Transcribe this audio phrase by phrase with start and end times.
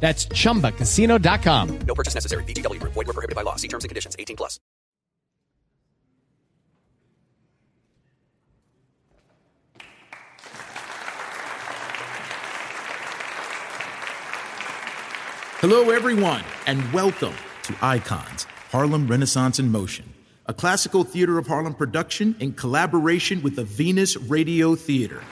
[0.00, 1.78] That's chumbacasino.com.
[1.86, 2.42] No purchase necessary.
[2.44, 2.80] VGW.
[2.82, 3.56] Void were prohibited by law.
[3.56, 4.16] See terms and conditions.
[4.18, 4.58] 18 plus.
[15.60, 20.06] Hello, everyone, and welcome to Icons Harlem Renaissance in Motion,
[20.46, 25.22] a classical theater of Harlem production in collaboration with the Venus Radio Theater.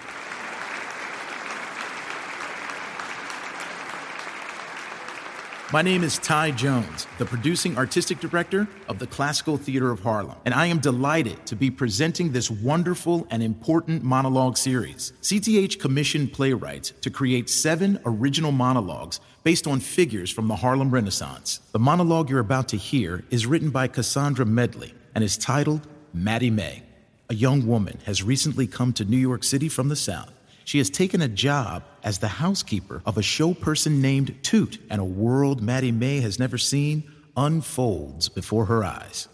[5.70, 10.36] My name is Ty Jones, the producing artistic director of the Classical Theater of Harlem,
[10.46, 15.12] and I am delighted to be presenting this wonderful and important monologue series.
[15.20, 21.60] CTH commissioned playwrights to create seven original monologues based on figures from the Harlem Renaissance.
[21.72, 26.48] The monologue you're about to hear is written by Cassandra Medley and is titled Mattie
[26.48, 26.82] Mae.
[27.28, 30.32] A young woman has recently come to New York City from the South.
[30.68, 35.00] She has taken a job as the housekeeper of a show person named Toot, and
[35.00, 39.28] a world Mattie Mae has never seen unfolds before her eyes.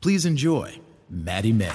[0.00, 1.70] Please enjoy Mattie Mae.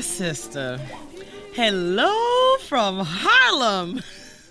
[0.00, 0.78] Sister,
[1.54, 4.02] hello from Harlem.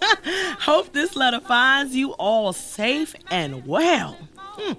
[0.60, 4.18] Hope this letter finds you all safe and well.
[4.38, 4.74] Hmm.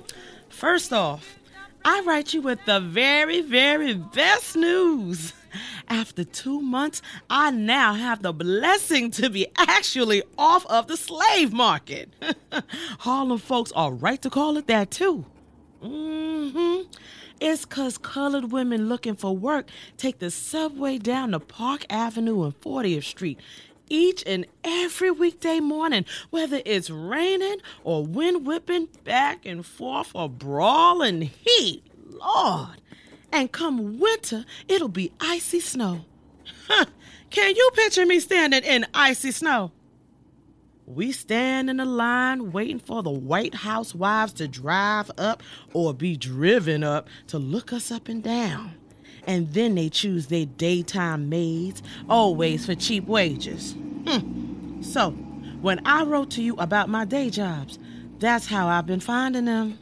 [0.49, 1.39] First off,
[1.85, 5.35] I write you with the very, very best news.
[5.89, 7.01] After two months,
[7.31, 12.11] I now have the blessing to be actually off of the slave market.
[12.99, 15.27] Harlem folks are right to call it that, too.
[15.83, 16.91] Mm-hmm.
[17.41, 22.59] It's because colored women looking for work take the subway down to Park Avenue and
[22.61, 23.39] 40th Street
[23.89, 30.29] each and every weekday morning, whether it's raining or wind whipping back and forth or
[30.29, 31.83] brawling heat.
[32.09, 32.81] Lord.
[33.33, 36.05] And come winter, it'll be icy snow.
[36.69, 36.87] Huh.
[37.31, 39.73] Can you picture me standing in icy snow?
[40.87, 45.43] We stand in a line waiting for the White House wives to drive up
[45.73, 48.75] or be driven up to look us up and down.
[49.27, 53.73] And then they choose their daytime maids, always for cheap wages.
[54.07, 54.81] Hmm.
[54.81, 55.11] So,
[55.61, 57.81] when I wrote to you about my day jobs,
[58.21, 59.81] that's how I've been finding them.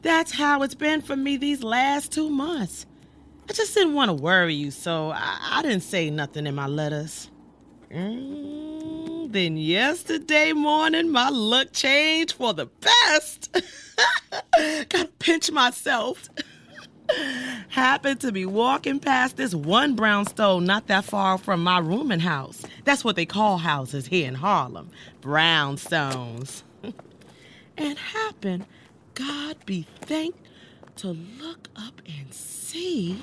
[0.00, 2.86] That's how it's been for me these last two months.
[3.50, 6.66] I just didn't want to worry you, so I, I didn't say nothing in my
[6.66, 7.30] letters.
[7.92, 8.69] Mm,
[9.32, 13.56] then yesterday morning, my luck changed for the best.
[14.88, 16.28] Gotta pinch myself.
[17.68, 22.62] Happened to be walking past this one brownstone not that far from my rooming house.
[22.84, 24.90] That's what they call houses here in Harlem
[25.22, 26.62] brownstones.
[27.76, 28.66] and happened,
[29.14, 30.38] God be thanked,
[30.96, 33.22] to look up and see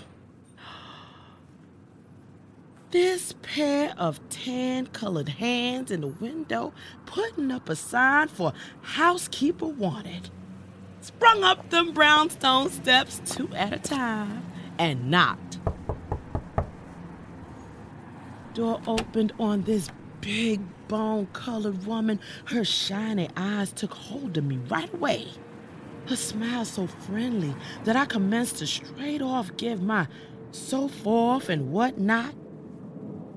[2.92, 6.74] this pair of tan colored hands in the window
[7.06, 10.30] putting up a sign for housekeeper wanted.
[11.02, 14.46] Sprung up them brownstone steps two at a time
[14.80, 15.60] and knocked.
[18.54, 19.90] Door opened on this
[20.22, 22.20] big bone colored woman.
[22.46, 25.28] Her shiny eyes took hold of me right away.
[26.08, 30.08] Her smile so friendly that I commenced to straight off give my
[30.52, 32.34] so forth and what not.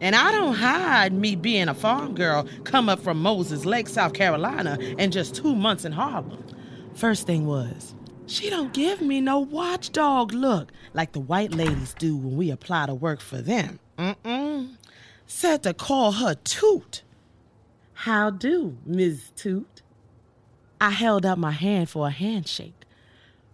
[0.00, 4.14] And I don't hide me being a farm girl, come up from Moses Lake, South
[4.14, 6.43] Carolina, in just two months in Harlem.
[6.94, 7.94] First thing was,
[8.26, 12.87] She don't give me no watchdog look like the white ladies do when we apply
[12.87, 13.79] to work for them.
[13.99, 14.76] Mm-mm.
[15.26, 17.03] Said to call her Toot.
[17.93, 19.31] How do, Ms.
[19.37, 19.82] Toot?
[20.81, 22.87] I held out my hand for a handshake.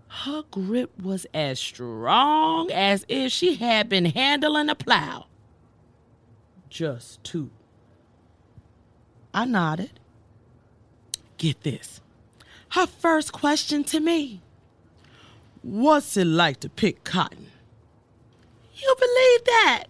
[0.07, 5.27] Her grip was as strong as if she had been handling a plow.
[6.69, 7.51] Just two.
[9.33, 10.01] I nodded.
[11.39, 12.01] Get this.
[12.71, 14.41] Her first question to me
[15.63, 17.49] What's it like to pick cotton?
[18.75, 19.85] You believe that?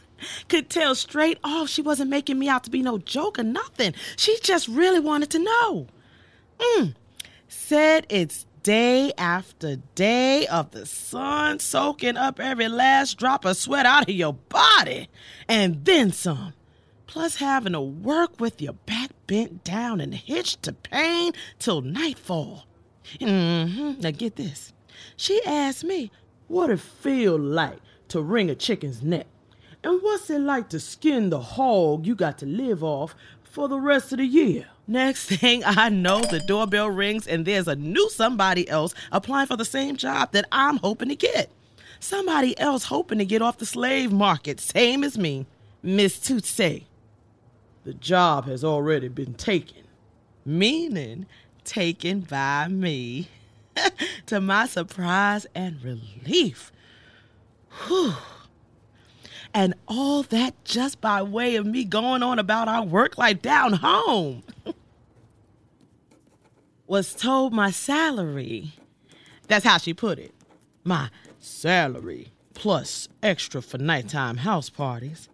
[0.48, 3.94] Could tell straight off she wasn't making me out to be no joke or nothing.
[4.16, 5.86] She just really wanted to know.
[6.58, 6.94] Mm.
[7.48, 13.86] Said it's day after day of the sun soaking up every last drop of sweat
[13.86, 15.08] out of your body,
[15.48, 16.54] and then some.
[17.06, 22.66] Plus, having to work with your back bent down and hitched to pain till nightfall.
[23.20, 24.00] Mm-hmm.
[24.00, 24.72] Now, get this.
[25.16, 26.10] She asked me,
[26.48, 29.26] what it feel like to wring a chicken's neck?
[29.84, 33.80] And what's it like to skin the hog you got to live off for the
[33.80, 34.68] rest of the year?
[34.92, 39.56] Next thing I know, the doorbell rings and there's a new somebody else applying for
[39.56, 41.48] the same job that I'm hoping to get.
[41.98, 45.46] Somebody else hoping to get off the slave market, same as me.
[45.82, 46.84] Miss Toot say,
[47.84, 49.84] the job has already been taken.
[50.44, 51.24] Meaning,
[51.64, 53.28] taken by me.
[54.26, 56.70] to my surprise and relief.
[57.86, 58.12] Whew.
[59.54, 63.72] And all that just by way of me going on about our work life down
[63.74, 64.42] home.
[66.92, 68.74] Was told my salary.
[69.48, 70.34] That's how she put it.
[70.84, 71.08] My
[71.38, 75.30] salary plus extra for nighttime house parties.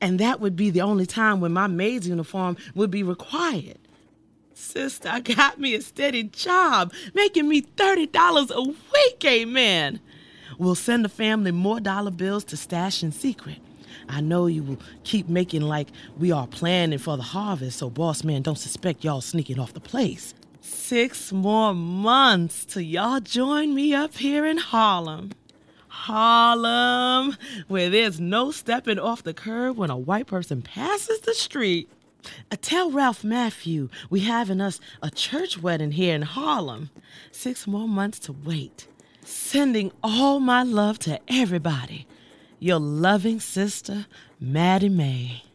[0.00, 3.78] And that would be the only time when my maid's uniform would be required.
[4.52, 10.00] Sister I got me a steady job, making me $30 a week, amen.
[10.58, 13.58] We'll send the family more dollar bills to stash in secret.
[14.08, 15.86] I know you will keep making like
[16.18, 19.78] we are planning for the harvest so boss man don't suspect y'all sneaking off the
[19.78, 20.34] place.
[20.88, 25.32] Six more months till y'all join me up here in Harlem.
[25.88, 27.36] Harlem,
[27.66, 31.90] where there's no stepping off the curb when a white person passes the street.
[32.52, 36.90] Uh, tell Ralph Matthew we having us a church wedding here in Harlem.
[37.32, 38.86] Six more months to wait.
[39.24, 42.06] Sending all my love to everybody.
[42.60, 44.06] Your loving sister,
[44.38, 45.45] Mattie Mae.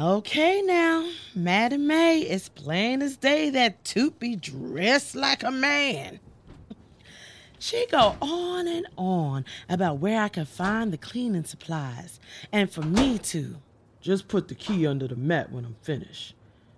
[0.00, 6.20] Okay now, Mattie Mae, it's plain as day that Toot be dressed like a man.
[7.58, 12.18] She go on and on about where I can find the cleaning supplies,
[12.50, 13.56] and for me to
[14.00, 16.34] just put the key under the mat when I'm finished,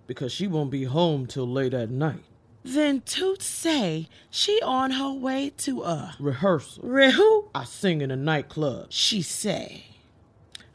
[0.08, 2.24] because she won't be home till late at night.
[2.64, 6.82] Then Toot say she on her way to a rehearsal.
[6.82, 7.50] Re who?
[7.54, 8.86] I sing in a nightclub.
[8.90, 9.84] She say.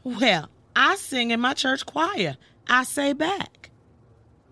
[0.05, 0.47] Well,
[0.79, 2.37] I sing in my church choir.
[2.69, 3.71] I say back.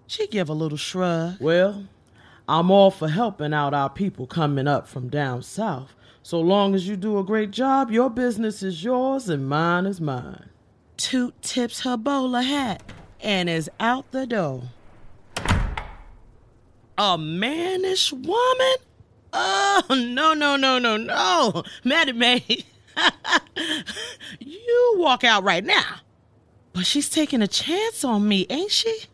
[0.07, 1.35] She give a little shrug.
[1.39, 1.85] Well,
[2.49, 5.93] I'm all for helping out our people coming up from down south.
[6.23, 10.01] So long as you do a great job, your business is yours and mine is
[10.01, 10.49] mine.
[10.97, 12.81] Toot tips her bowler hat
[13.21, 14.63] and is out the door.
[16.97, 18.75] A mannish woman?
[19.31, 21.63] Oh, no, no, no, no, no.
[21.83, 22.65] Mattie Mae,
[24.39, 25.97] you walk out right now.
[26.75, 29.05] But she's taking a chance on me, ain't she?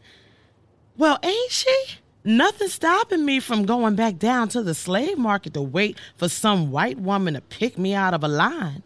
[0.98, 1.86] Well, ain't she?
[2.24, 6.72] Nothing stopping me from going back down to the slave market to wait for some
[6.72, 8.82] white woman to pick me out of a line.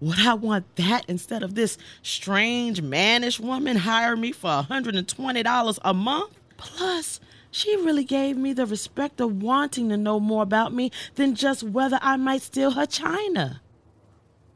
[0.00, 5.94] Would I want that instead of this strange, mannish woman hire me for $120 a
[5.94, 6.40] month?
[6.58, 11.34] Plus, she really gave me the respect of wanting to know more about me than
[11.34, 13.62] just whether I might steal her china.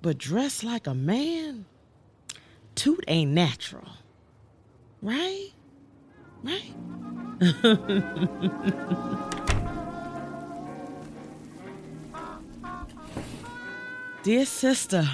[0.03, 1.65] But dressed like a man?
[2.75, 3.89] Toot ain't natural.
[5.01, 5.51] Right?
[6.43, 6.75] Right?
[14.23, 15.07] Dear sister,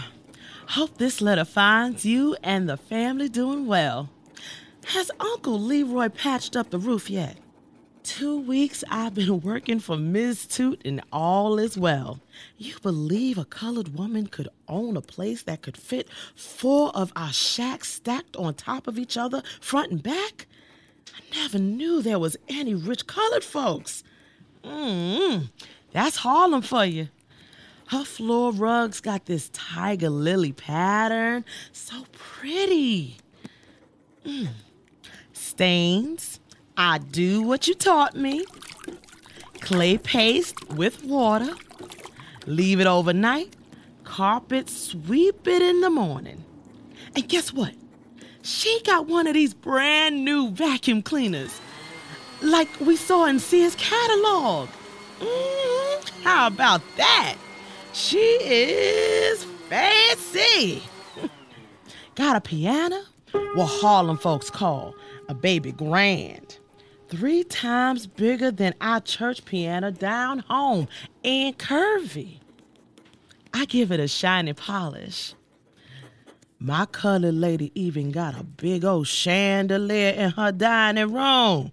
[0.68, 4.10] hope this letter finds you and the family doing well.
[4.86, 7.36] Has Uncle Leroy patched up the roof yet?
[8.16, 10.44] Two weeks I've been working for Ms.
[10.46, 12.18] Toot and all is well.
[12.58, 17.32] You believe a colored woman could own a place that could fit four of our
[17.32, 20.48] shacks stacked on top of each other, front and back?
[21.14, 24.02] I never knew there was any rich colored folks.
[24.64, 25.48] Mmm,
[25.92, 27.10] that's Harlem for you.
[27.86, 31.44] Her floor rugs got this tiger lily pattern.
[31.72, 33.18] So pretty.
[34.26, 34.48] Mm.
[35.32, 36.40] Stains,
[36.82, 38.46] I do what you taught me.
[39.60, 41.54] Clay paste with water.
[42.46, 43.54] Leave it overnight.
[44.04, 46.42] Carpet sweep it in the morning.
[47.14, 47.74] And guess what?
[48.40, 51.60] She got one of these brand new vacuum cleaners,
[52.40, 54.70] like we saw in Sears catalog.
[55.20, 56.10] Mhm.
[56.24, 57.36] How about that?
[57.92, 60.82] She is fancy.
[62.14, 63.02] got a piano?
[63.32, 64.94] What Harlem folks call
[65.28, 66.56] a baby grand.
[67.10, 70.86] Three times bigger than our church piano down home
[71.24, 72.38] and curvy.
[73.52, 75.34] I give it a shiny polish.
[76.60, 81.72] My colored lady even got a big old chandelier in her dining room.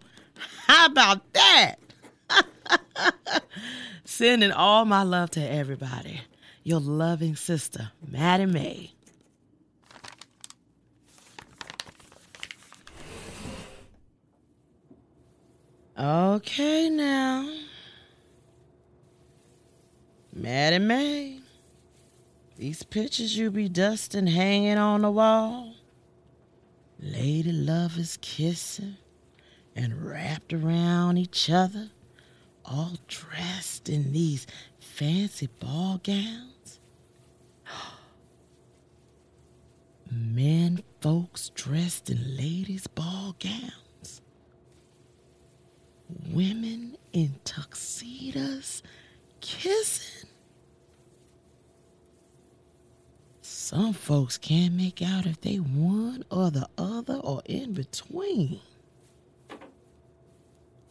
[0.65, 1.75] How about that?
[4.05, 6.21] Sending all my love to everybody.
[6.63, 8.96] Your loving sister, Mattie Mae.
[15.99, 17.49] Okay, now.
[20.31, 21.39] Mattie Mae,
[22.55, 25.73] These pictures you be dusting hanging on the wall.
[26.99, 28.97] Lady lovers kissing
[29.75, 31.89] and wrapped around each other,
[32.63, 34.45] all dressed in these
[34.79, 36.79] fancy ball gowns.
[40.11, 43.86] Men folks dressed in ladies' ball gowns.
[46.31, 48.81] Women in tuxedos
[49.41, 50.29] kissing.
[53.41, 58.61] Some folks can't make out if they one or the other or in between.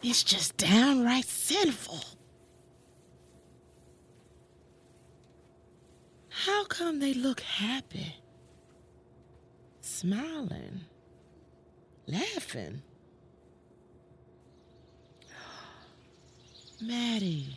[0.02, 2.04] It's just downright sinful.
[6.28, 8.16] How come they look happy?
[9.80, 10.82] Smiling,
[12.06, 12.82] laughing.
[16.80, 17.56] Mattie,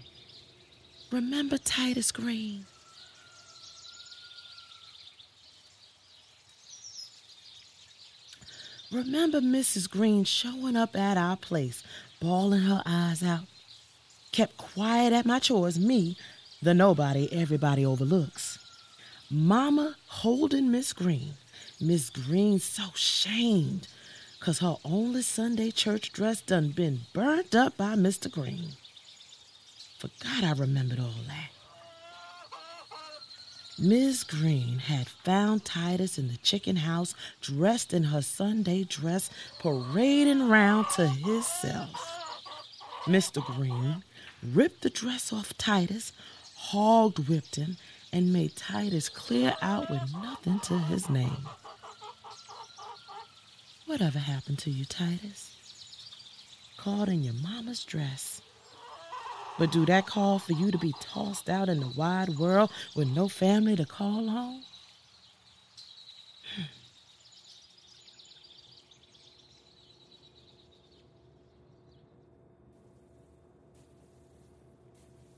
[1.11, 2.65] remember Titus Green?
[8.91, 9.89] Remember Mrs.
[9.89, 11.83] Green showing up at our place,
[12.21, 13.45] bawling her eyes out?
[14.31, 16.15] Kept quiet at my chores, me,
[16.61, 18.57] the nobody everybody overlooks.
[19.29, 21.33] Mama holding Miss Green.
[21.81, 23.87] Miss Green so shamed,
[24.39, 28.31] 'cause her only Sunday church dress done been burnt up by Mr.
[28.31, 28.77] Green.
[29.99, 31.49] Forgot I remembered all that.
[33.77, 39.29] Miss Green had found Titus in the chicken house, dressed in her Sunday dress,
[39.59, 41.91] parading round to himself.
[43.03, 43.43] Mr.
[43.45, 44.03] Green
[44.41, 46.13] ripped the dress off Titus,
[46.55, 47.75] hogged whipped him,
[48.13, 51.45] and made Titus clear out with nothing to his name.
[53.85, 55.57] Whatever happened to you, Titus?
[56.77, 58.41] Caught in your mama's dress.
[59.59, 63.09] But do that call for you to be tossed out in the wide world with
[63.09, 64.63] no family to call on?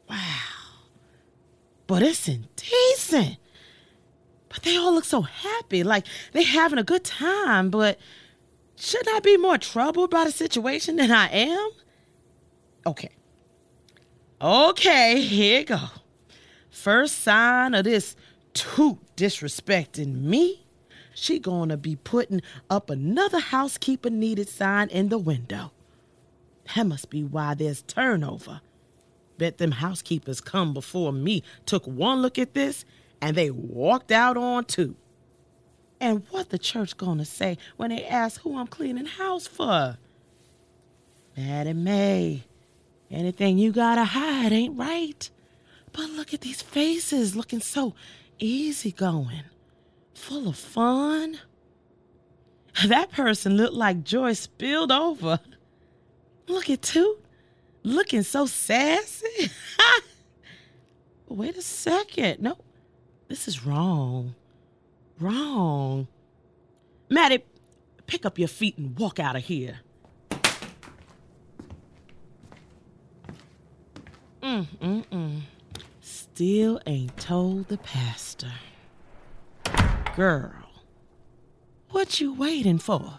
[0.07, 0.17] Wow.
[1.87, 3.37] But it's indecent.
[4.49, 7.97] But they all look so happy, like they're having a good time, but
[8.75, 11.69] shouldn't I be more troubled by the situation than I am?
[12.85, 13.09] Okay.
[14.41, 15.77] Okay, here go.
[16.71, 18.15] First sign of this
[18.53, 20.65] toot disrespecting me,
[21.13, 25.71] she gonna be putting up another housekeeper needed sign in the window.
[26.75, 28.61] That must be why there's turnover.
[29.37, 32.83] Bet them housekeepers come before me took one look at this
[33.21, 34.97] and they walked out on Toot.
[35.99, 39.99] And what the church gonna say when they ask who I'm cleaning house for?
[41.37, 42.43] Mattie Mae,
[43.11, 45.29] anything you gotta hide ain't right.
[45.93, 47.93] But look at these faces looking so
[48.39, 49.43] easygoing,
[50.13, 51.39] full of fun.
[52.87, 55.39] That person looked like joy spilled over.
[56.47, 57.23] Look at Toot,
[57.83, 59.51] looking so sassy.
[61.27, 62.41] Wait a second.
[62.41, 62.57] No,
[63.27, 64.35] this is wrong.
[65.19, 66.07] Wrong.
[67.09, 67.43] Mattie,
[68.07, 69.79] pick up your feet and walk out of here.
[74.51, 75.41] Mm, mm, mm.
[76.01, 78.51] Still ain't told the pastor.
[80.13, 80.51] Girl,
[81.91, 83.13] what you waiting for?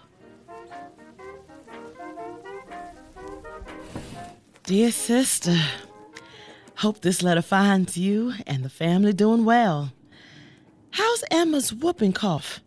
[4.64, 5.56] Dear sister,
[6.74, 9.90] hope this letter finds you and the family doing well.
[10.90, 12.60] How's Emma's whooping cough?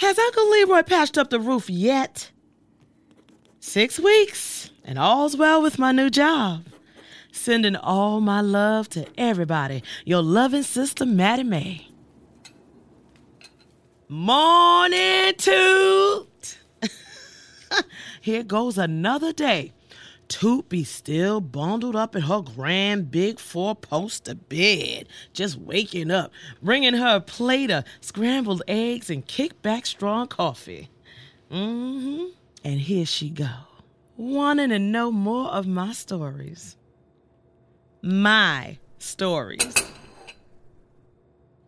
[0.00, 2.30] Has Uncle Leroy patched up the roof yet?
[3.60, 6.64] Six weeks, and all's well with my new job.
[7.34, 9.82] Sending all my love to everybody.
[10.04, 11.88] Your loving sister, Mattie Mae.
[14.08, 16.58] Morning, Toot!
[18.20, 19.72] Here goes another day.
[20.28, 26.30] Toot be still bundled up in her grand big four poster bed, just waking up,
[26.62, 30.88] bringing her a plate of scrambled eggs and kickback strong coffee.
[31.50, 32.26] Mm-hmm.
[32.62, 33.50] And here she go,
[34.16, 36.76] wanting to know more of my stories.
[38.06, 39.74] My stories.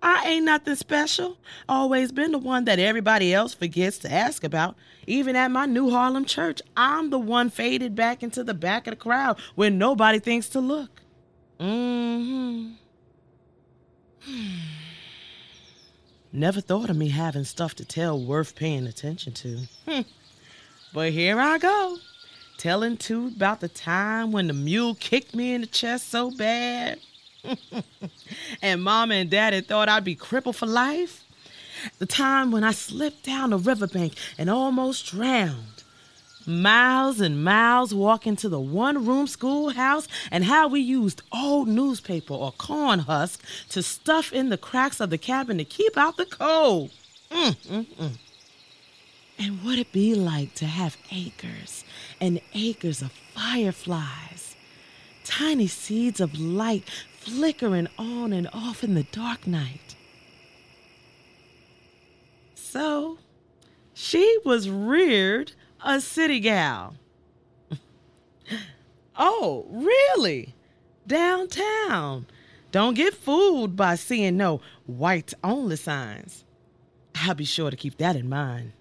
[0.03, 1.39] I ain't nothing special.
[1.67, 4.77] Always been the one that everybody else forgets to ask about.
[5.07, 8.91] Even at my New Harlem church, I'm the one faded back into the back of
[8.93, 11.01] the crowd where nobody thinks to look.
[11.59, 12.73] Mm-hmm.
[16.33, 19.61] Never thought of me having stuff to tell worth paying attention to.
[19.89, 20.03] Hmm.
[20.93, 21.97] But here I go,
[22.59, 26.99] telling Toot about the time when the mule kicked me in the chest so bad.
[28.63, 31.25] and mama and daddy thought I'd be crippled for life.
[31.99, 35.85] The time when I slipped down the riverbank and almost drowned.
[36.47, 42.35] Miles and miles walking to the one room schoolhouse, and how we used old newspaper
[42.35, 46.27] or corn husk to stuff in the cracks of the cabin to keep out the
[46.27, 46.93] cold.
[47.33, 48.19] Mm, mm, mm.
[49.41, 51.85] And what it be like to have acres
[52.21, 54.57] and acres of fireflies,
[55.25, 56.89] tiny seeds of light
[57.21, 59.97] flickering on and off in the dark night.
[62.55, 63.19] So,
[63.95, 65.53] she was reared
[65.85, 66.95] a city gal.
[69.19, 70.55] oh, really?
[71.07, 72.27] Downtown.
[72.73, 76.45] Don't get fooled by seeing no white only signs.
[77.15, 78.73] I'll be sure to keep that in mind.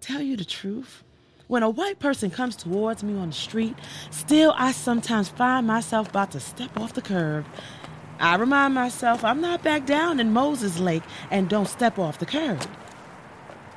[0.00, 1.04] Tell you the truth.
[1.46, 3.76] When a white person comes towards me on the street,
[4.10, 7.44] still I sometimes find myself about to step off the curb.
[8.18, 12.26] I remind myself I'm not back down in Moses Lake and don't step off the
[12.26, 12.66] curb.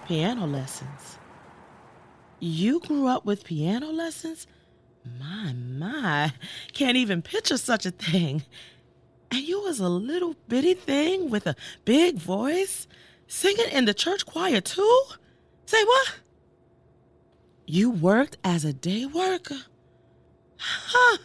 [0.08, 1.18] Piano lessons.
[2.40, 4.48] You grew up with piano lessons?
[5.20, 6.34] My, my,
[6.74, 8.44] can't even picture such a thing.
[9.32, 12.88] And you was a little bitty thing with a big voice,
[13.28, 15.02] singing in the church choir too?
[15.66, 16.20] Say what?
[17.70, 19.60] You worked as a day worker?
[20.58, 21.18] Huh.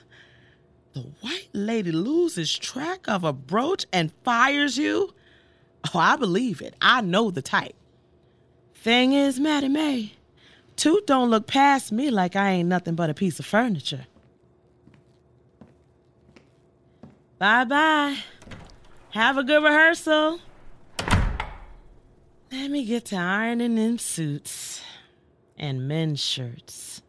[0.92, 5.14] The white lady loses track of a brooch and fires you?
[5.94, 6.74] Oh, I believe it.
[6.82, 7.76] I know the type.
[8.74, 10.14] Thing is, Mattie Mae,
[10.74, 14.06] Toot don't look past me like I ain't nothing but a piece of furniture.
[17.38, 18.18] Bye bye.
[19.10, 20.40] Have a good rehearsal.
[22.50, 24.82] Let me get to ironing them suits
[25.58, 27.02] and men's shirts.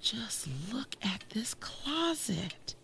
[0.00, 2.74] Just look at this closet.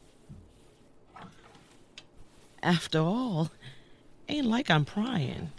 [2.63, 3.51] After all,
[4.29, 5.53] ain't like I'm prying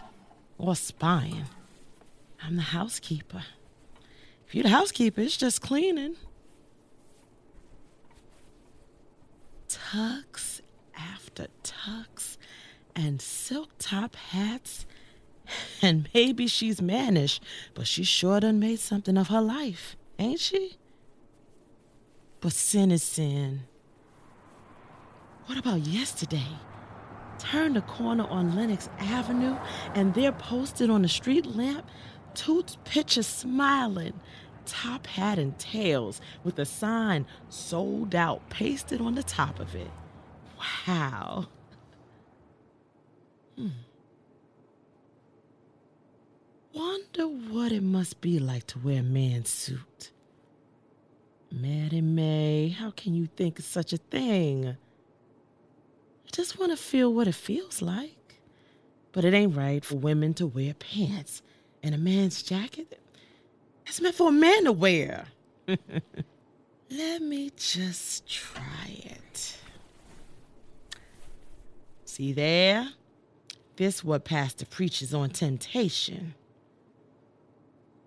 [0.58, 1.45] or spying.
[2.43, 3.43] I'm the housekeeper.
[4.47, 6.15] If you're the housekeeper, it's just cleaning.
[9.67, 10.62] Tucks
[10.95, 12.38] after tucks
[12.95, 14.86] and silk top hats.
[15.81, 17.41] And maybe she's mannish,
[17.73, 20.77] but she sure done made something of her life, ain't she?
[22.39, 23.63] But sin is sin.
[25.45, 26.47] What about yesterday?
[27.39, 29.57] Turn the corner on Lenox Avenue,
[29.95, 31.87] and there posted on the street lamp,
[32.35, 34.13] Toot's picture smiling,
[34.65, 39.89] top hat and tails, with a sign sold out pasted on the top of it.
[40.87, 41.47] Wow.
[43.57, 43.69] Hmm.
[46.73, 50.12] Wonder what it must be like to wear a man's suit.
[51.51, 54.67] Mattie Mae, how can you think of such a thing?
[54.67, 54.75] I
[56.31, 58.39] just want to feel what it feels like.
[59.12, 61.41] But it ain't right for women to wear pants
[61.84, 63.01] and a man's jacket.
[63.86, 65.25] It's meant for a man to wear.
[66.89, 69.57] Let me just try it.
[72.05, 72.89] See there?
[73.75, 76.36] This what Pastor preaches on temptation.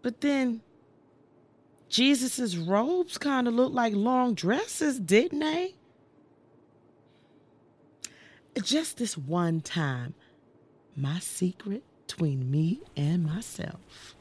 [0.05, 0.61] But then
[1.89, 5.75] Jesus's robes kind of looked like long dresses, didn't they?
[8.63, 10.13] Just this one time,
[10.95, 14.15] my secret between me and myself.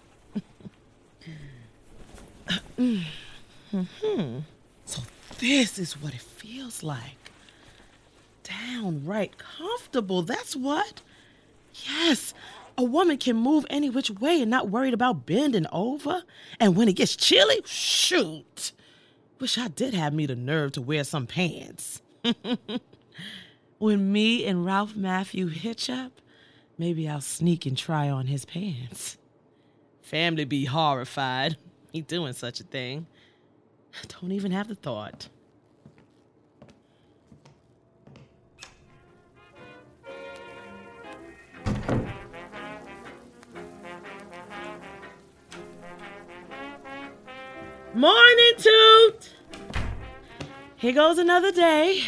[2.80, 4.40] mm-hmm.
[4.86, 5.02] So
[5.40, 7.32] this is what it feels like.
[8.44, 11.02] Downright comfortable, that's what.
[11.86, 12.34] Yes,
[12.78, 16.24] a woman can move any which way and not worried about bending over.
[16.60, 18.72] And when it gets chilly, shoot.
[19.40, 22.02] Wish I did have me the nerve to wear some pants.
[23.78, 26.22] when me and Ralph Matthew hitch up,
[26.78, 29.18] maybe I'll sneak and try on his pants.
[30.02, 31.58] Family be horrified.
[31.92, 33.08] He doing such a thing.
[33.94, 35.30] I Don't even have the thought.
[47.94, 49.36] Morning, Toot!
[50.78, 52.02] Here goes another day.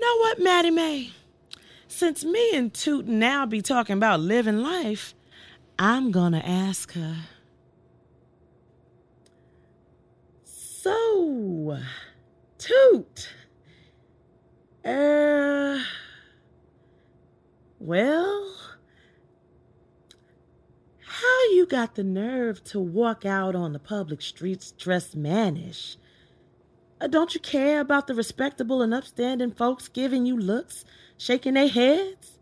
[0.00, 1.10] Know what, Mattie Mae?
[1.86, 5.14] Since me and Toot now be talking about living life,
[5.78, 7.16] I'm gonna ask her.
[10.44, 11.78] So,
[12.56, 13.34] Toot,
[14.82, 15.78] uh,
[17.78, 18.56] well,
[21.20, 25.96] how you got the nerve to walk out on the public streets dressed mannish?
[27.00, 30.84] Uh, don't you care about the respectable and upstanding folks giving you looks,
[31.16, 32.38] shaking their heads?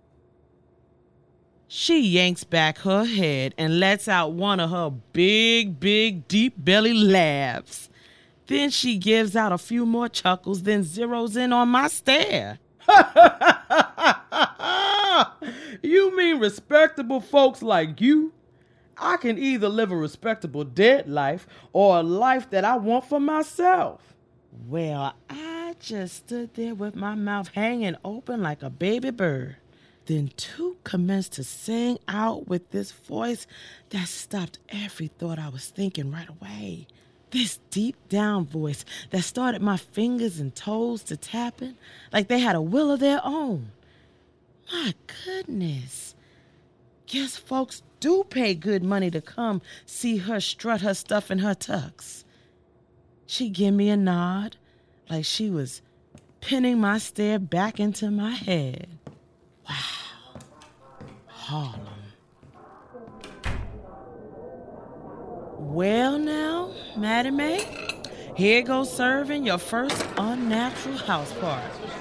[1.68, 6.94] She yanks back her head and lets out one of her big, big, deep belly
[6.94, 7.88] laughs.
[8.48, 12.58] Then she gives out a few more chuckles, then zeroes in on my stare.
[15.82, 18.32] you mean respectable folks like you?
[18.96, 23.20] I can either live a respectable dead life or a life that I want for
[23.20, 24.14] myself.
[24.68, 29.56] Well, I just stood there with my mouth hanging open like a baby bird.
[30.06, 33.46] Then two commenced to sing out with this voice
[33.90, 36.86] that stopped every thought I was thinking right away.
[37.30, 41.76] This deep down voice that started my fingers and toes to tapping
[42.12, 43.72] like they had a will of their own.
[44.72, 46.14] My goodness.
[47.14, 51.54] Guess folks do pay good money to come see her strut her stuff in her
[51.54, 52.24] tux.
[53.24, 54.56] She give me a nod
[55.08, 55.80] like she was
[56.40, 58.98] pinning my stare back into my head.
[59.68, 60.40] Wow.
[61.28, 61.86] Harlem.
[65.56, 67.64] Well, now, Mattie Mae,
[68.34, 71.93] here goes serving your first unnatural house party.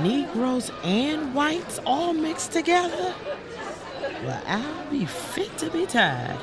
[0.00, 3.14] Negroes and whites all mixed together?
[4.24, 6.38] Well, I'll be fit to be tied.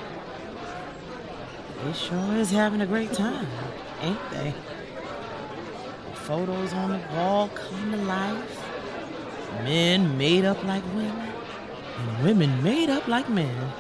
[1.84, 3.48] They sure is having a great time,
[4.02, 4.54] ain't they?
[6.10, 8.66] The Photos on the wall come to life.
[9.64, 11.32] Men made up like women,
[11.98, 13.72] and women made up like men.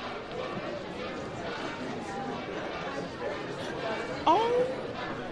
[4.25, 4.65] Oh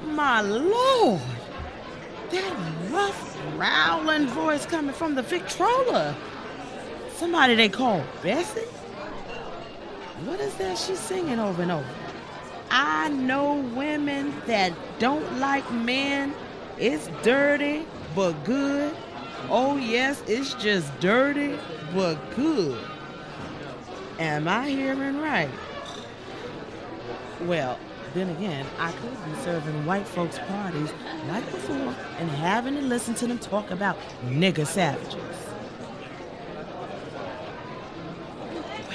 [0.06, 1.22] my lord!
[2.32, 2.58] That
[2.90, 6.16] rough, growling voice coming from the Victrola.
[7.16, 8.62] Somebody they call Bessie?
[10.26, 11.88] What is that she's singing over and over?
[12.70, 16.34] I know women that don't like men.
[16.78, 17.86] It's dirty,
[18.16, 18.96] but good.
[19.50, 21.58] Oh, yes, it's just dirty,
[21.94, 22.78] but good.
[24.20, 25.50] Am I hearing right?
[27.42, 27.80] Well,
[28.18, 30.92] then again, I could be serving white folks parties
[31.28, 35.16] like before and having to listen to them talk about nigger savages.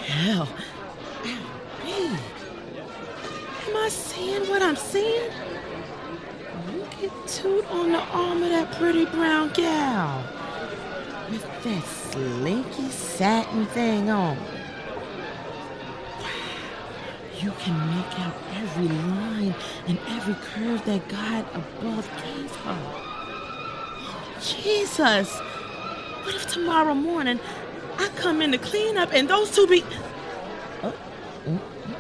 [0.08, 0.48] Well.
[3.68, 5.30] Am I seeing what I'm seeing?
[6.74, 10.24] Look at Toot on the arm of that pretty brown gal.
[11.30, 14.37] With that slinky satin thing on.
[17.42, 19.55] You can make out every line
[19.88, 23.02] and every curve that God above gave her.
[24.40, 25.40] Jesus!
[26.22, 27.40] What if tomorrow morning
[27.98, 29.83] I come in to clean up and those two be.
[30.85, 30.94] Oh,
[31.46, 31.96] mm, mm.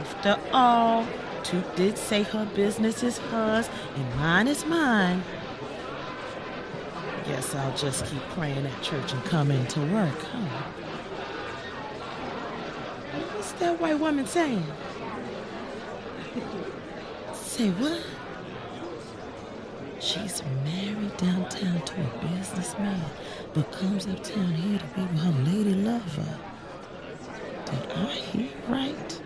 [0.00, 1.06] After all,
[1.44, 5.22] Toot did say her business is hers and mine is mine.
[7.26, 10.83] Guess I'll just keep praying at church and come into work, huh?
[13.58, 14.64] That white woman saying?
[17.34, 18.00] Say what?
[20.00, 23.00] She's married downtown to a businessman,
[23.54, 26.38] but comes uptown here to be with her lady lover.
[27.66, 29.20] Did I hear right?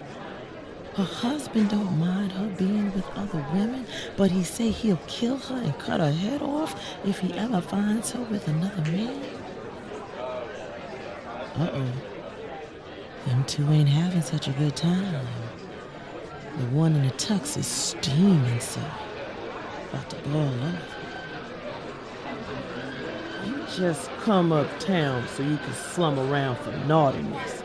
[0.95, 3.87] Her husband don't mind her being with other women,
[4.17, 8.11] but he say he'll kill her and cut her head off if he ever finds
[8.13, 9.25] her with another man.
[11.57, 12.18] Uh-oh.
[13.29, 15.27] Them two ain't having such a good time.
[16.57, 18.81] The one in the tux is steaming so.
[19.91, 20.79] About to boil over.
[23.45, 27.61] You just come uptown so you can slum around for naughtiness.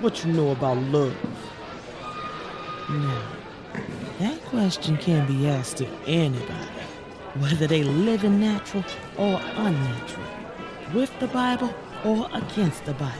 [0.00, 1.14] What you know about love?
[2.88, 3.22] Now,
[4.18, 6.70] that question can be asked to anybody,
[7.34, 8.82] whether they live in natural
[9.18, 10.26] or unnatural,
[10.94, 13.12] with the Bible or against the Bible.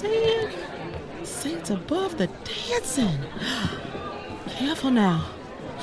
[0.00, 0.48] Seeing?
[1.24, 3.18] Saints above the dancing.
[4.48, 5.26] Careful now.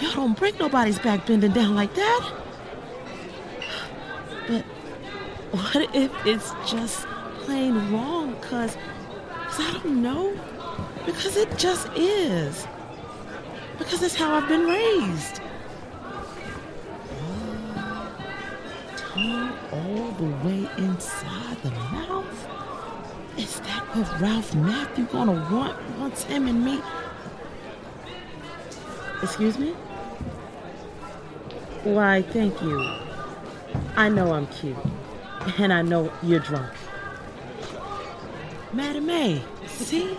[0.01, 2.33] Y'all don't break nobody's back bending down like that.
[4.47, 4.63] But
[5.51, 7.05] what if it's just
[7.41, 8.35] plain wrong?
[8.41, 8.77] Cause,
[9.47, 10.33] cause I don't know.
[11.05, 12.65] Because it just is.
[13.77, 15.41] Because that's how I've been raised.
[19.71, 22.26] All the way inside the mouth.
[23.37, 26.81] Is that what Ralph Matthew gonna want once him and me?
[29.21, 29.69] Excuse me?
[31.83, 32.79] Why, thank you.
[33.95, 34.75] I know I'm cute.
[35.59, 36.71] And I know you're drunk.
[38.73, 40.17] Madam May, see?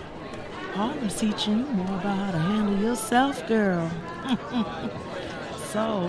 [0.75, 3.91] Oh, Harlem's teaching you more about how to handle yourself, girl.
[5.73, 6.09] so,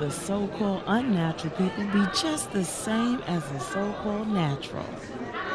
[0.00, 4.86] the so called unnatural people be just the same as the so called natural.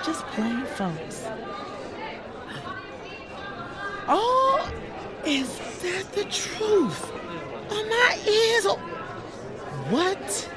[0.06, 1.26] Just plain folks.
[4.08, 4.72] Oh,
[5.26, 7.12] is that the truth?
[7.72, 8.66] On my ears?
[8.68, 8.78] Oh,
[9.90, 10.52] what?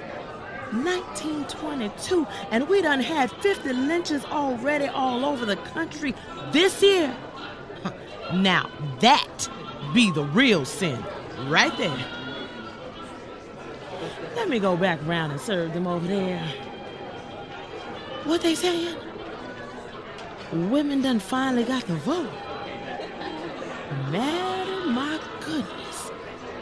[0.70, 6.14] 1922, and we done had 50 lynches already all over the country
[6.53, 7.16] this year.
[8.35, 8.70] Now
[9.01, 9.48] that
[9.94, 11.03] be the real sin,
[11.46, 12.17] right there.
[14.37, 16.46] Let me go back round and serve them over there.
[18.24, 18.96] What they saying?
[20.52, 22.31] Women done finally got the vote.
[24.11, 26.11] Man, my goodness.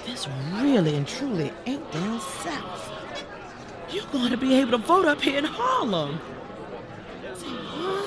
[0.04, 2.92] This really and truly ain't down south.
[3.90, 6.20] You're going to be able to vote up here in Harlem.
[7.34, 8.06] Say, huh?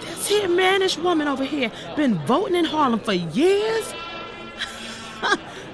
[0.00, 3.94] This here mannish woman over here been voting in Harlem for years?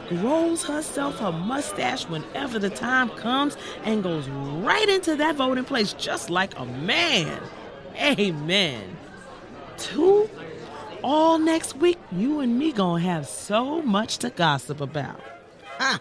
[0.09, 5.93] Grows herself her mustache whenever the time comes and goes right into that voting place
[5.95, 7.41] just like a man.
[7.97, 8.97] Amen.
[9.77, 10.31] Toot
[11.03, 15.21] all next week, you and me gonna have so much to gossip about.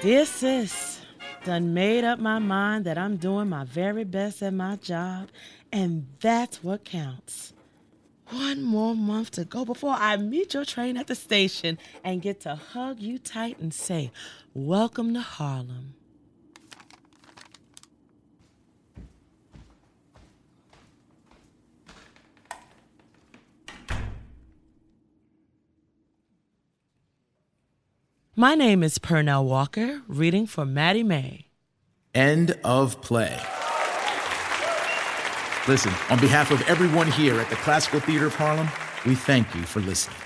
[0.00, 1.00] Dear sis,
[1.44, 5.28] done made up my mind that I'm doing my very best at my job,
[5.72, 7.52] and that's what counts.
[8.30, 12.40] One more month to go before I meet your train at the station and get
[12.40, 14.10] to hug you tight and say,
[14.52, 15.94] Welcome to Harlem.
[28.36, 31.46] My name is Pernell Walker, reading for Mattie Mae.
[32.14, 33.40] End of play.
[35.68, 38.68] Listen, on behalf of everyone here at the Classical Theater of Harlem,
[39.04, 40.16] we thank you for listening.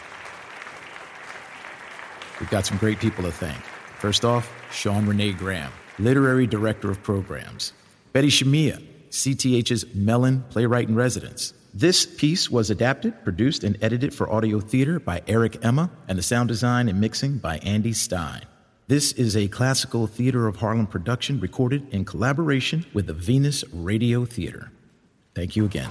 [2.38, 3.60] We've got some great people to thank.
[3.98, 7.72] First off, Sean Renee Graham, Literary Director of Programs.
[8.12, 11.54] Betty Shamieh, CTH's Mellon Playwright in Residence.
[11.74, 16.22] This piece was adapted, produced, and edited for audio theater by Eric Emma, and the
[16.22, 18.42] sound design and mixing by Andy Stein.
[18.86, 24.24] This is a classical Theater of Harlem production recorded in collaboration with the Venus Radio
[24.24, 24.70] Theater.
[25.34, 25.90] Thank you again.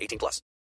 [0.01, 0.41] 18 plus.